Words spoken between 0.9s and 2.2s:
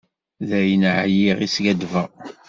ɛyiɣ i skaddbeɣ.